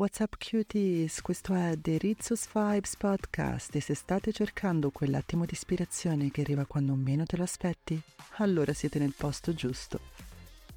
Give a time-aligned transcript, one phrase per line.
[0.00, 1.20] What's up cuties?
[1.20, 6.64] Questo è The Rizzus Vibes Podcast e se state cercando quell'attimo di ispirazione che arriva
[6.64, 8.00] quando meno te lo aspetti,
[8.38, 10.00] allora siete nel posto giusto.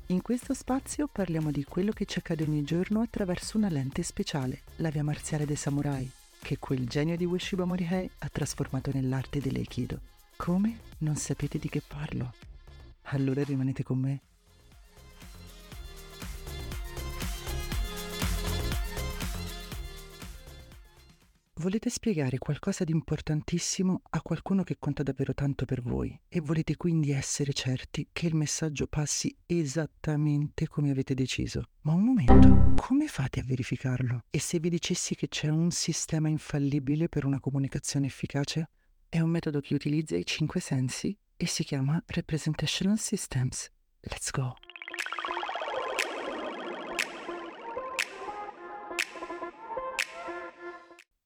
[0.07, 4.63] In questo spazio parliamo di quello che ci accade ogni giorno attraverso una lente speciale,
[4.77, 6.11] la via marziale dei samurai,
[6.41, 10.01] che quel genio di Ueshiba Morihei ha trasformato nell'arte dell'Aikido.
[10.35, 10.79] Come?
[10.97, 12.33] Non sapete di che parlo?
[13.03, 14.19] Allora rimanete con me
[21.63, 26.75] Volete spiegare qualcosa di importantissimo a qualcuno che conta davvero tanto per voi e volete
[26.75, 31.69] quindi essere certi che il messaggio passi esattamente come avete deciso.
[31.83, 34.25] Ma un momento, come fate a verificarlo?
[34.29, 38.69] E se vi dicessi che c'è un sistema infallibile per una comunicazione efficace?
[39.07, 43.71] È un metodo che utilizza i cinque sensi e si chiama Representational Systems.
[44.01, 44.53] Let's go!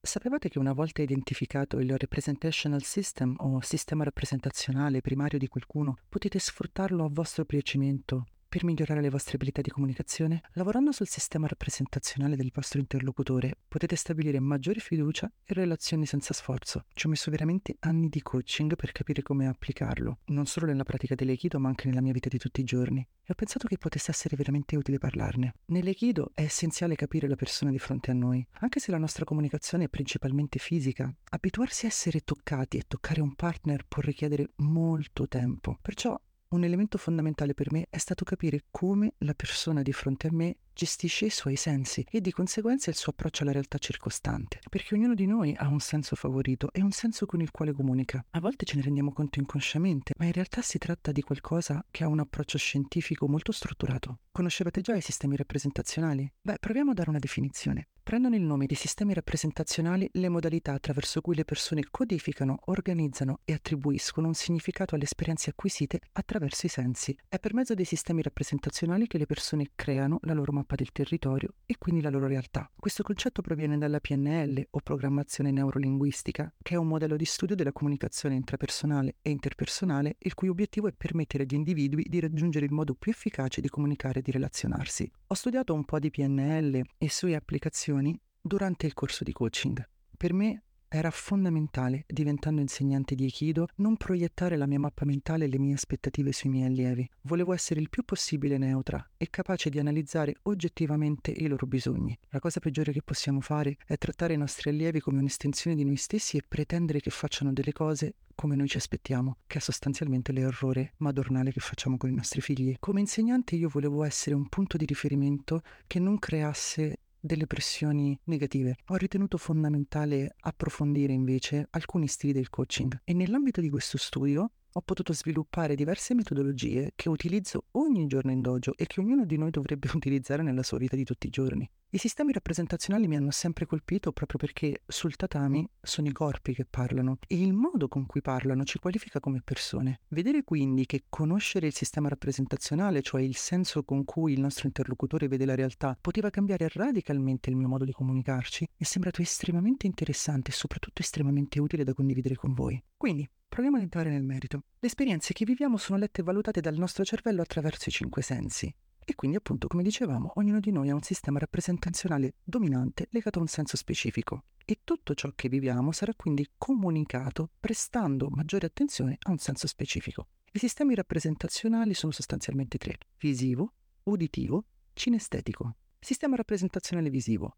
[0.08, 6.38] Sapevate che una volta identificato il representational system o sistema rappresentazionale primario di qualcuno, potete
[6.38, 12.34] sfruttarlo a vostro piacimento per migliorare le vostre abilità di comunicazione, lavorando sul sistema rappresentazionale
[12.34, 16.86] del vostro interlocutore, potete stabilire maggiore fiducia e relazioni senza sforzo.
[16.94, 21.14] Ci ho messo veramente anni di coaching per capire come applicarlo, non solo nella pratica
[21.14, 23.06] dell'Aikido, ma anche nella mia vita di tutti i giorni.
[23.22, 25.56] E ho pensato che potesse essere veramente utile parlarne.
[25.66, 29.84] Nell'Aikido è essenziale capire la persona di fronte a noi, anche se la nostra comunicazione
[29.84, 31.14] è principalmente fisica.
[31.30, 35.76] Abituarsi a essere toccati e toccare un partner può richiedere molto tempo.
[35.82, 36.18] Perciò
[36.50, 40.56] un elemento fondamentale per me è stato capire come la persona di fronte a me
[40.72, 45.14] gestisce i suoi sensi e di conseguenza il suo approccio alla realtà circostante, perché ognuno
[45.14, 48.24] di noi ha un senso favorito e un senso con il quale comunica.
[48.30, 52.04] A volte ce ne rendiamo conto inconsciamente, ma in realtà si tratta di qualcosa che
[52.04, 54.20] ha un approccio scientifico molto strutturato.
[54.30, 56.32] Conoscevate già i sistemi rappresentazionali?
[56.40, 61.20] Beh, proviamo a dare una definizione prendono il nome di sistemi rappresentazionali le modalità attraverso
[61.20, 67.14] cui le persone codificano, organizzano e attribuiscono un significato alle esperienze acquisite attraverso i sensi.
[67.28, 71.52] È per mezzo dei sistemi rappresentazionali che le persone creano la loro mappa del territorio
[71.66, 72.70] e quindi la loro realtà.
[72.74, 77.72] Questo concetto proviene dalla PNL o programmazione neurolinguistica, che è un modello di studio della
[77.72, 82.94] comunicazione intrapersonale e interpersonale il cui obiettivo è permettere agli individui di raggiungere il modo
[82.94, 85.12] più efficace di comunicare e di relazionarsi.
[85.26, 87.96] Ho studiato un po' di PNL e sue applicazioni
[88.40, 89.88] durante il corso di coaching.
[90.16, 95.48] Per me era fondamentale, diventando insegnante di Aikido, non proiettare la mia mappa mentale e
[95.48, 97.06] le mie aspettative sui miei allievi.
[97.22, 102.18] Volevo essere il più possibile neutra e capace di analizzare oggettivamente i loro bisogni.
[102.30, 105.96] La cosa peggiore che possiamo fare è trattare i nostri allievi come un'estensione di noi
[105.96, 110.94] stessi e pretendere che facciano delle cose come noi ci aspettiamo, che è sostanzialmente l'errore
[110.98, 112.76] madornale che facciamo con i nostri figli.
[112.78, 118.74] Come insegnante io volevo essere un punto di riferimento che non creasse delle pressioni negative.
[118.86, 124.80] Ho ritenuto fondamentale approfondire invece alcuni stili del coaching e nell'ambito di questo studio ho
[124.80, 129.50] potuto sviluppare diverse metodologie che utilizzo ogni giorno in dojo e che ognuno di noi
[129.50, 131.70] dovrebbe utilizzare nella sua vita di tutti i giorni.
[131.90, 136.66] I sistemi rappresentazionali mi hanno sempre colpito proprio perché sul tatami sono i corpi che
[136.66, 140.00] parlano e il modo con cui parlano ci qualifica come persone.
[140.08, 145.28] Vedere quindi che conoscere il sistema rappresentazionale, cioè il senso con cui il nostro interlocutore
[145.28, 149.86] vede la realtà, poteva cambiare radicalmente il mio modo di comunicarci, mi è sembrato estremamente
[149.86, 152.78] interessante e soprattutto estremamente utile da condividere con voi.
[152.98, 154.64] Quindi, proviamo ad entrare nel merito.
[154.78, 158.70] Le esperienze che viviamo sono lette e valutate dal nostro cervello attraverso i cinque sensi.
[159.10, 163.40] E quindi appunto, come dicevamo, ognuno di noi ha un sistema rappresentazionale dominante legato a
[163.40, 169.30] un senso specifico e tutto ciò che viviamo sarà quindi comunicato prestando maggiore attenzione a
[169.30, 170.28] un senso specifico.
[170.52, 175.76] I sistemi rappresentazionali sono sostanzialmente tre: visivo, uditivo, cinestetico.
[175.98, 177.56] Sistema rappresentazionale visivo.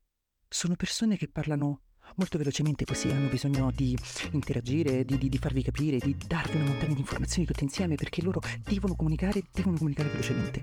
[0.48, 1.80] Sono persone che parlano
[2.16, 3.96] molto velocemente così hanno bisogno di
[4.32, 8.22] interagire, di, di, di, farvi capire, di darvi una montagna di informazioni tutte insieme perché
[8.22, 10.62] loro devono comunicare, devono comunicare velocemente.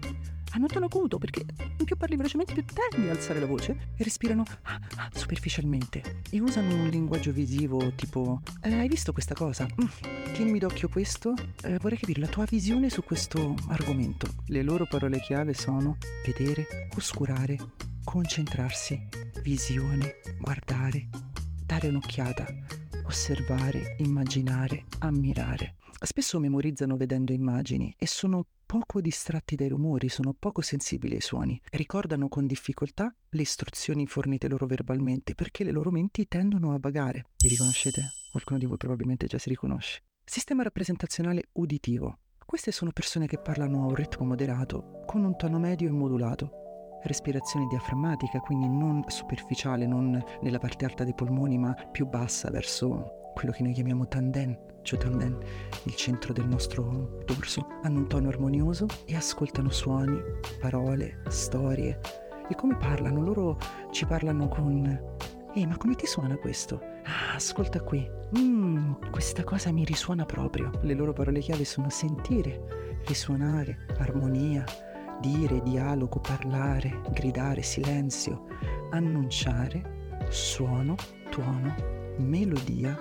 [0.52, 1.46] Hanno tono acuto perché
[1.84, 6.40] più parli velocemente più tendi a alzare la voce e respirano ah, ah, superficialmente e
[6.40, 9.66] usano un linguaggio visivo tipo eh, hai visto questa cosa?
[9.66, 11.34] Mm, tienimi d'occhio questo,
[11.64, 14.28] eh, vorrei capire la tua visione su questo argomento.
[14.48, 17.58] Le loro parole chiave sono vedere, oscurare,
[18.08, 19.06] concentrarsi,
[19.42, 21.10] visione, guardare,
[21.66, 22.48] dare un'occhiata,
[23.04, 25.76] osservare, immaginare, ammirare.
[26.00, 31.62] Spesso memorizzano vedendo immagini e sono poco distratti dai rumori, sono poco sensibili ai suoni.
[31.70, 37.26] Ricordano con difficoltà le istruzioni fornite loro verbalmente perché le loro menti tendono a vagare.
[37.38, 38.04] Vi riconoscete?
[38.32, 40.04] Qualcuno di voi probabilmente già si riconosce.
[40.24, 42.20] Sistema rappresentazionale uditivo.
[42.46, 46.62] Queste sono persone che parlano a un ritmo moderato, con un tono medio e modulato
[47.04, 53.32] respirazione diaframmatica, quindi non superficiale, non nella parte alta dei polmoni, ma più bassa verso
[53.34, 55.38] quello che noi chiamiamo tanden, cioè tanden,
[55.84, 57.68] il centro del nostro dorso.
[57.84, 60.20] Hanno un tono armonioso e ascoltano suoni,
[60.60, 62.00] parole, storie.
[62.50, 63.22] E come parlano?
[63.22, 63.58] Loro
[63.92, 65.16] ci parlano con
[65.58, 66.80] Ehi, ma come ti suona questo?
[67.04, 68.08] Ah, ascolta qui.
[68.38, 70.70] Mmm, questa cosa mi risuona proprio.
[70.82, 74.64] Le loro parole chiave sono sentire, risuonare, armonia,
[75.20, 78.46] dire, dialogo, parlare, gridare, silenzio,
[78.92, 80.96] annunciare, suono,
[81.30, 81.76] tuono,
[82.18, 82.98] melodia,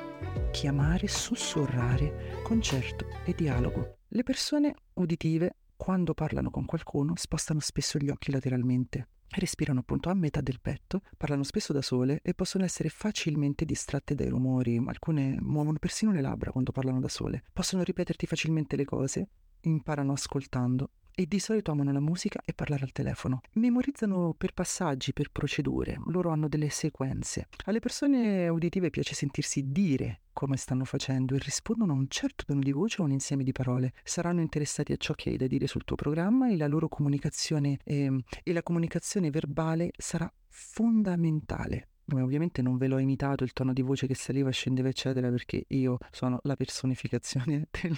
[0.51, 3.99] chiamare, sussurrare, concerto e dialogo.
[4.09, 10.15] Le persone uditive, quando parlano con qualcuno, spostano spesso gli occhi lateralmente respirano appunto a
[10.15, 15.37] metà del petto, parlano spesso da sole e possono essere facilmente distratte dai rumori, alcune
[15.41, 19.29] muovono persino le labbra quando parlano da sole, possono ripeterti facilmente le cose,
[19.63, 23.41] imparano ascoltando e di solito amano la musica e parlare al telefono.
[23.55, 27.49] Memorizzano per passaggi, per procedure, loro hanno delle sequenze.
[27.65, 32.61] Alle persone uditive piace sentirsi dire come stanno facendo e rispondono a un certo tono
[32.61, 33.95] di voce o un insieme di parole.
[34.05, 37.79] Saranno interessati a ciò che hai da dire sul tuo programma e la loro comunicazione
[37.83, 43.83] eh, e la comunicazione verbale sarà fondamentale ovviamente non ve l'ho imitato il tono di
[43.83, 47.97] voce che saliva, scendeva, eccetera, perché io sono la personificazione del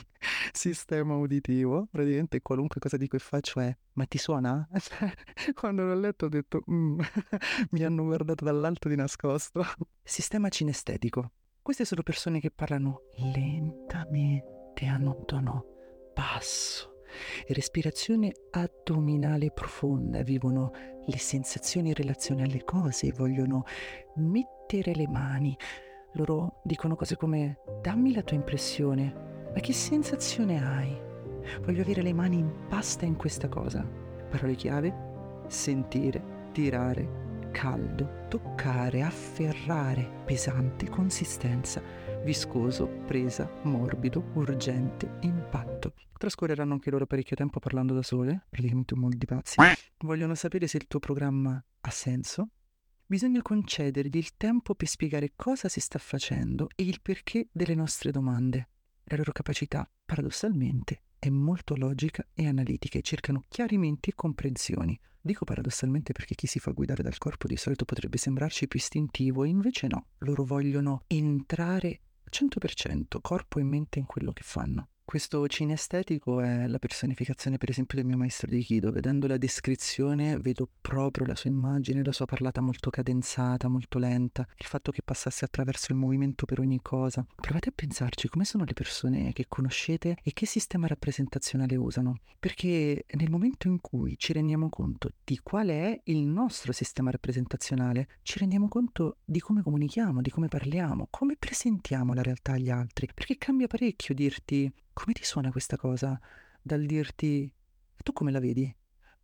[0.53, 1.89] sistema uditivo.
[1.91, 4.67] Praticamente qualunque cosa dico e faccio è: Ma ti suona?
[5.55, 7.01] Quando l'ho letto ho detto: mm.
[7.71, 9.65] Mi hanno guardato dall'alto di nascosto.
[10.03, 11.33] Sistema cinestetico.
[11.61, 13.03] Queste sono persone che parlano
[13.35, 15.65] lentamente, hanno un tono
[16.15, 16.98] basso
[17.49, 20.73] respirazione addominale profonda, vivono
[21.07, 23.65] le sensazioni in relazione alle cose, vogliono
[24.17, 25.57] mettere le mani.
[26.13, 31.07] Loro dicono cose come dammi la tua impressione, ma che sensazione hai?
[31.63, 33.87] Voglio avere le mani in pasta in questa cosa.
[34.29, 35.07] Parole chiave?
[35.47, 41.83] Sentire, tirare, caldo, toccare, afferrare, pesante, consistenza,
[42.25, 45.95] viscoso, presa, morbido, urgente, impatto.
[46.17, 49.57] Trascorreranno anche loro parecchio tempo parlando da sole, praticamente un mondo di pazzi.
[49.99, 52.51] Vogliono sapere se il tuo programma ha senso.
[53.07, 58.11] Bisogna concedergli il tempo per spiegare cosa si sta facendo e il perché delle nostre
[58.11, 58.69] domande.
[59.05, 64.99] La loro capacità, paradossalmente, è molto logica e analitica e cercano chiarimenti e comprensioni.
[65.21, 69.45] Dico paradossalmente perché chi si fa guidare dal corpo di solito potrebbe sembrarci più istintivo
[69.45, 72.01] e invece no, loro vogliono entrare
[72.31, 74.89] 100% corpo e mente in quello che fanno.
[75.09, 78.93] Questo cinestetico è la personificazione per esempio del mio maestro di Kido.
[78.93, 84.47] Vedendo la descrizione vedo proprio la sua immagine, la sua parlata molto cadenzata, molto lenta,
[84.59, 87.25] il fatto che passasse attraverso il movimento per ogni cosa.
[87.37, 92.19] Provate a pensarci come sono le persone che conoscete e che sistema rappresentazionale usano.
[92.39, 98.09] Perché nel momento in cui ci rendiamo conto di qual è il nostro sistema rappresentazionale,
[98.21, 103.09] ci rendiamo conto di come comunichiamo, di come parliamo, come presentiamo la realtà agli altri.
[103.15, 106.19] Perché cambia parecchio dirti come ti suona questa cosa
[106.61, 107.49] dal dirti
[108.03, 108.75] tu come la vedi?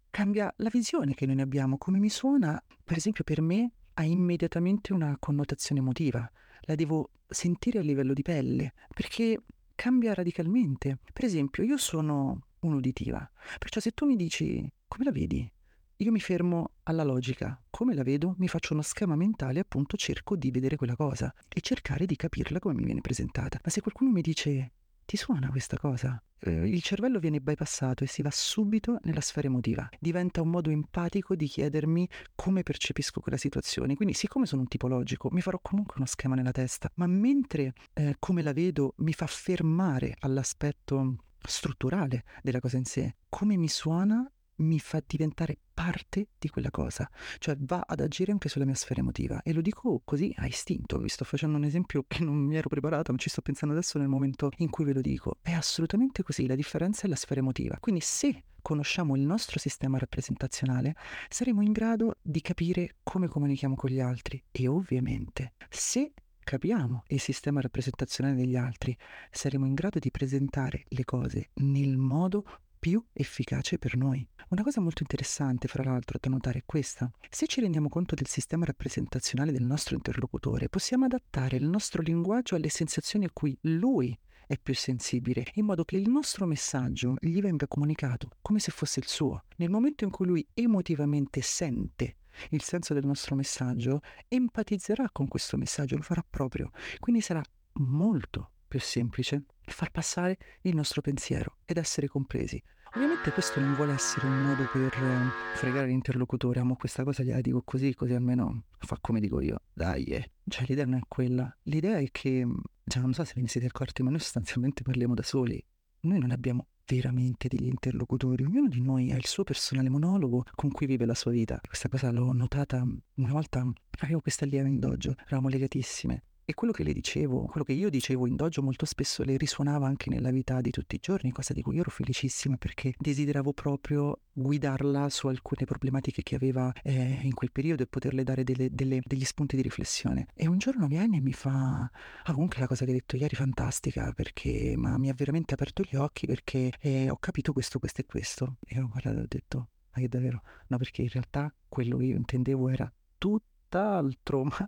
[0.08, 4.04] Cambia la visione che noi ne abbiamo, come mi suona, per esempio per me ha
[4.04, 6.30] immediatamente una connotazione emotiva,
[6.60, 9.42] la devo sentire a livello di pelle, perché
[9.74, 10.98] cambia radicalmente.
[11.12, 15.52] Per esempio, io sono un'uditiva, perciò se tu mi dici come la vedi,
[15.96, 20.36] io mi fermo alla logica, come la vedo, mi faccio uno schema mentale, appunto cerco
[20.36, 23.58] di vedere quella cosa e cercare di capirla come mi viene presentata.
[23.60, 24.72] Ma se qualcuno mi dice
[25.04, 26.22] ti suona questa cosa?
[26.38, 29.88] Eh, il cervello viene bypassato e si va subito nella sfera emotiva.
[29.98, 33.94] Diventa un modo empatico di chiedermi come percepisco quella situazione.
[33.94, 37.72] Quindi, siccome sono un tipo logico, mi farò comunque uno schema nella testa, ma mentre
[37.94, 43.68] eh, come la vedo mi fa fermare all'aspetto strutturale della cosa in sé, come mi
[43.68, 47.08] suona mi fa diventare parte di quella cosa,
[47.38, 49.42] cioè va ad agire anche sulla mia sfera emotiva.
[49.42, 52.68] E lo dico così a istinto, vi sto facendo un esempio che non mi ero
[52.68, 56.22] preparato, ma ci sto pensando adesso nel momento in cui ve lo dico, è assolutamente
[56.22, 60.96] così, la differenza è la sfera emotiva, quindi se conosciamo il nostro sistema rappresentazionale
[61.28, 64.42] saremo in grado di capire come comunichiamo con gli altri.
[64.50, 68.96] E ovviamente se capiamo il sistema rappresentazionale degli altri,
[69.30, 72.44] saremo in grado di presentare le cose nel modo
[72.84, 74.28] più efficace per noi.
[74.50, 77.10] Una cosa molto interessante, fra l'altro, da notare è questa.
[77.30, 82.56] Se ci rendiamo conto del sistema rappresentazionale del nostro interlocutore, possiamo adattare il nostro linguaggio
[82.56, 84.14] alle sensazioni a cui lui
[84.46, 89.00] è più sensibile, in modo che il nostro messaggio gli venga comunicato come se fosse
[89.00, 89.44] il suo.
[89.56, 92.16] Nel momento in cui lui emotivamente sente
[92.50, 96.70] il senso del nostro messaggio, empatizzerà con questo messaggio, lo farà proprio.
[97.00, 97.42] Quindi sarà
[97.76, 102.62] molto più semplice far passare il nostro pensiero ed essere compresi.
[102.96, 107.40] Ovviamente questo non vuole essere un modo per eh, fregare l'interlocutore, amo questa cosa, gliela
[107.40, 110.04] dico così, così almeno fa come dico io, dai.
[110.04, 110.30] Eh.
[110.46, 112.46] Cioè l'idea non è quella, l'idea è che,
[112.86, 115.60] cioè, non so se ve ne siete accorti, ma noi sostanzialmente parliamo da soli.
[116.02, 120.70] Noi non abbiamo veramente degli interlocutori, ognuno di noi ha il suo personale monologo con
[120.70, 121.58] cui vive la sua vita.
[121.66, 122.80] Questa cosa l'ho notata
[123.14, 123.66] una volta,
[124.02, 127.88] avevo questa allieva in dojo, eravamo legatissime e quello che le dicevo, quello che io
[127.88, 131.54] dicevo in dojo molto spesso le risuonava anche nella vita di tutti i giorni, cosa
[131.54, 137.20] di cui io ero felicissima perché desideravo proprio guidarla su alcune problematiche che aveva eh,
[137.22, 140.26] in quel periodo e poterle dare delle, delle, degli spunti di riflessione.
[140.34, 141.90] E un giorno viene e mi fa,
[142.24, 145.54] ah comunque la cosa che hai detto ieri è fantastica perché ma mi ha veramente
[145.54, 148.56] aperto gli occhi perché eh, ho capito questo, questo e questo.
[148.66, 150.42] E io guardato e ho detto, ma che davvero?
[150.66, 154.66] No, perché in realtà quello che io intendevo era tutto tutt'altro, ma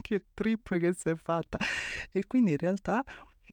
[0.00, 1.58] che trip che si è fatta.
[2.10, 3.02] E quindi in realtà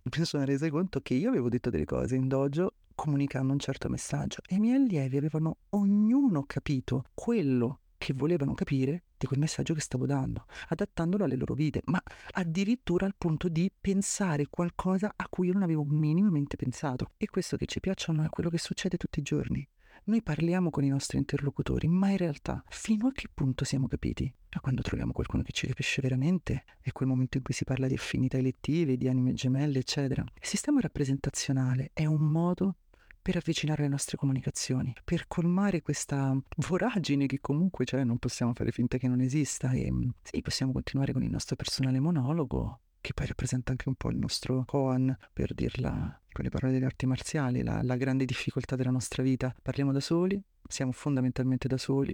[0.04, 3.88] mi sono resa conto che io avevo detto delle cose in dojo comunicando un certo
[3.88, 9.74] messaggio e i miei allievi avevano ognuno capito quello che volevano capire di quel messaggio
[9.74, 15.28] che stavo dando, adattandolo alle loro vite, ma addirittura al punto di pensare qualcosa a
[15.30, 17.12] cui io non avevo minimamente pensato.
[17.18, 19.68] E questo che ci piaccia non è quello che succede tutti i giorni.
[20.10, 24.34] Noi parliamo con i nostri interlocutori, ma in realtà fino a che punto siamo capiti?
[24.56, 27.86] Ma quando troviamo qualcuno che ci capisce veramente, è quel momento in cui si parla
[27.86, 30.24] di affinità elettive, di anime gemelle, eccetera.
[30.24, 32.78] Il sistema rappresentazionale è un modo
[33.22, 38.72] per avvicinare le nostre comunicazioni, per colmare questa voragine che comunque cioè, non possiamo fare
[38.72, 43.25] finta che non esista e sì, possiamo continuare con il nostro personale monologo, che poi
[43.25, 47.63] rappresenta anche un po' il nostro koan, per dirla con le parole delle arti marziali,
[47.63, 49.54] la, la grande difficoltà della nostra vita.
[49.60, 52.13] Parliamo da soli, siamo fondamentalmente da soli,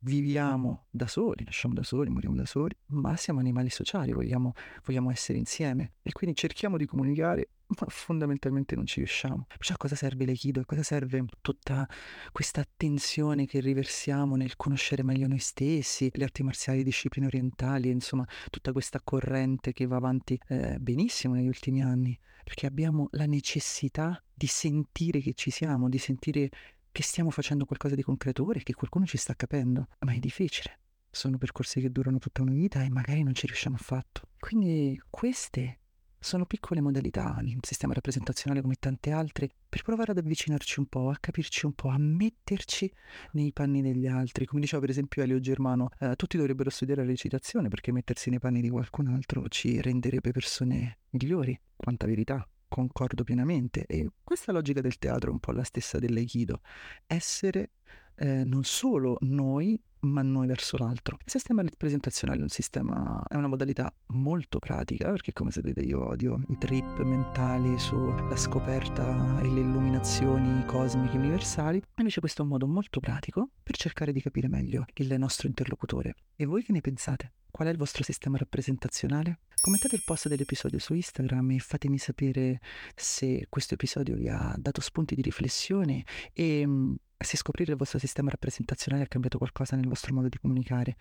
[0.00, 4.52] viviamo da soli, nasciamo da soli, moriamo da soli, ma siamo animali sociali, vogliamo,
[4.84, 9.46] vogliamo essere insieme e quindi cerchiamo di comunicare ma fondamentalmente non ci riusciamo.
[9.48, 10.60] Perciò a cosa serve l'Aikido?
[10.60, 11.88] A cosa serve tutta
[12.30, 17.90] questa attenzione che riversiamo nel conoscere meglio noi stessi, le arti marziali, le discipline orientali,
[17.90, 22.16] insomma, tutta questa corrente che va avanti eh, benissimo negli ultimi anni?
[22.44, 26.50] Perché abbiamo la necessità di sentire che ci siamo, di sentire
[26.96, 29.88] che stiamo facendo qualcosa di concreto ora e che qualcuno ci sta capendo.
[29.98, 30.78] Ma è difficile.
[31.10, 34.30] Sono percorsi che durano tutta una vita e magari non ci riusciamo affatto.
[34.38, 35.80] Quindi queste
[36.18, 41.10] sono piccole modalità un sistema rappresentazionale come tante altre per provare ad avvicinarci un po',
[41.10, 42.90] a capirci un po', a metterci
[43.32, 44.46] nei panni degli altri.
[44.46, 48.38] Come diceva per esempio Elio Germano, eh, tutti dovrebbero studiare la recitazione perché mettersi nei
[48.38, 51.60] panni di qualcun altro ci renderebbe persone migliori.
[51.76, 53.86] Quanta verità, concordo pienamente.
[53.86, 56.60] E questa logica del teatro è un po' la stessa dell'aikido.
[57.06, 57.70] Essere
[58.16, 61.18] eh, non solo noi, ma noi verso l'altro.
[61.24, 66.06] Il sistema rappresentazionale è un sistema, è una modalità molto pratica, perché come sapete io
[66.06, 72.50] odio i trip mentali sulla scoperta e le illuminazioni cosmiche universali, invece questo è un
[72.50, 76.14] modo molto pratico per cercare di capire meglio il nostro interlocutore.
[76.36, 77.32] E voi che ne pensate?
[77.50, 79.38] Qual è il vostro sistema rappresentazionale?
[79.58, 82.60] Commentate il post dell'episodio su Instagram e fatemi sapere
[82.94, 87.98] se questo episodio vi ha dato spunti di riflessione e mm, se scoprire il vostro
[87.98, 90.96] sistema rappresentazionale ha cambiato qualcosa nel vostro modo di comunicare.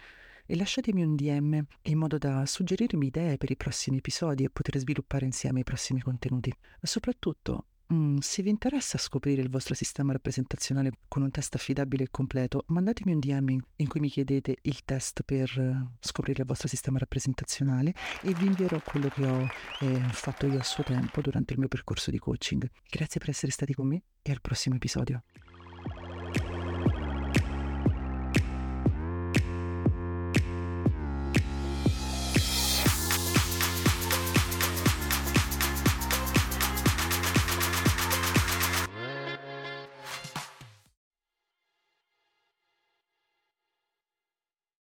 [0.48, 4.78] E lasciatemi un DM in modo da suggerirmi idee per i prossimi episodi e poter
[4.78, 6.54] sviluppare insieme i prossimi contenuti.
[6.84, 12.08] Soprattutto, mm, se vi interessa scoprire il vostro sistema rappresentazionale con un test affidabile e
[12.12, 16.68] completo, mandatemi un DM in cui mi chiedete il test per eh, scoprire il vostro
[16.68, 19.48] sistema rappresentazionale e vi invierò quello che ho
[19.80, 22.70] eh, fatto io a suo tempo durante il mio percorso di coaching.
[22.88, 25.24] Grazie per essere stati con me e al prossimo episodio.